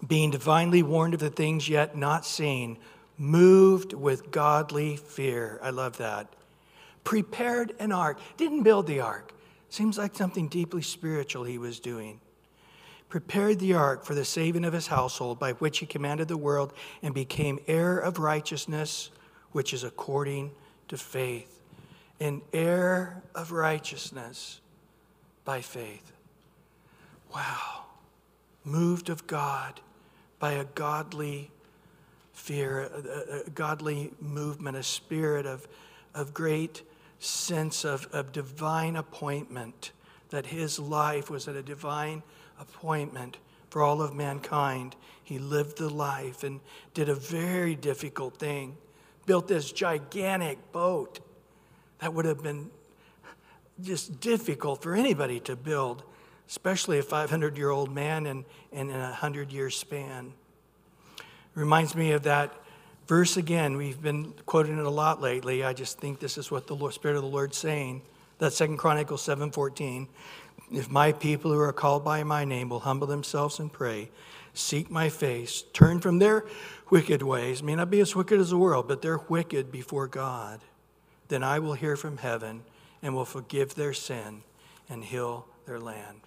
[0.06, 2.78] being divinely warned of the things yet not seen,
[3.18, 5.58] moved with godly fear.
[5.62, 6.32] I love that.
[7.04, 9.34] Prepared an ark, didn't build the ark.
[9.68, 12.20] Seems like something deeply spiritual he was doing
[13.10, 16.72] prepared the ark for the saving of his household, by which he commanded the world
[17.02, 19.10] and became heir of righteousness,
[19.50, 20.52] which is according
[20.90, 21.60] to faith.
[22.18, 24.60] An heir of righteousness
[25.44, 26.12] by faith.
[27.32, 27.84] Wow.
[28.64, 29.80] Moved of God
[30.40, 31.50] by a godly
[32.32, 35.68] fear, a, a godly movement, a spirit of,
[36.12, 36.82] of great
[37.20, 39.92] sense of, of divine appointment,
[40.30, 42.22] that his life was at a divine
[42.58, 43.38] appointment
[43.70, 44.96] for all of mankind.
[45.22, 46.60] He lived the life and
[46.94, 48.76] did a very difficult thing.
[49.30, 51.20] Built this gigantic boat
[52.00, 52.68] that would have been
[53.80, 56.02] just difficult for anybody to build.
[56.48, 60.32] especially a 500 year old man and, in a 100 year span.
[61.54, 62.52] Reminds me of that
[63.06, 63.76] verse again.
[63.76, 65.62] We've been quoting it a lot lately.
[65.62, 68.02] I just think this is what the Lord, Spirit of the Lord's saying.
[68.38, 70.08] That Second Chronicles 7:14.
[70.72, 74.10] If my people who are called by my name will humble themselves and pray,
[74.54, 76.44] seek my face, turn from their
[76.90, 80.60] wicked ways, may not be as wicked as the world, but they're wicked before God,
[81.28, 82.62] then I will hear from heaven
[83.02, 84.42] and will forgive their sin
[84.88, 86.20] and heal their land.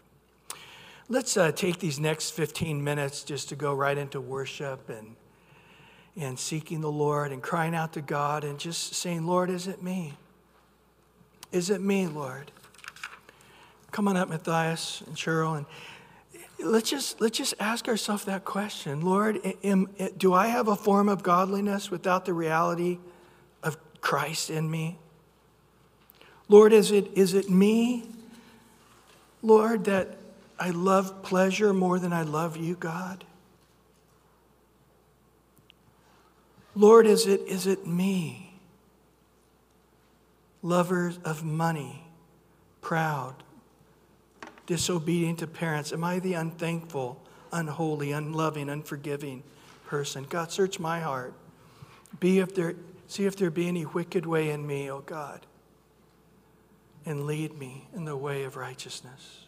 [1.10, 5.16] Let's uh, take these next 15 minutes just to go right into worship and,
[6.16, 9.84] and seeking the Lord and crying out to God and just saying, Lord, is it
[9.84, 10.14] me?
[11.52, 12.52] Is it me, Lord?
[13.92, 15.68] Come on up, Matthias and Cheryl, and
[16.64, 21.10] let's just, let's just ask ourselves that question Lord, am, do I have a form
[21.10, 23.00] of godliness without the reality
[23.62, 24.98] of Christ in me?
[26.50, 28.04] Lord, is it, is it me,
[29.42, 30.18] Lord, that
[30.60, 33.24] I love pleasure more than I love you, God?
[36.76, 38.56] Lord, is it, is it me,
[40.62, 42.04] lovers of money,
[42.82, 43.43] proud,
[44.66, 45.92] disobedient to parents?
[45.92, 49.44] Am I the unthankful, unholy, unloving, unforgiving
[49.86, 50.26] person?
[50.30, 51.34] God, search my heart.
[52.20, 52.76] Be if there,
[53.08, 55.46] see if there be any wicked way in me, O oh God,
[57.06, 59.43] and lead me in the way of righteousness.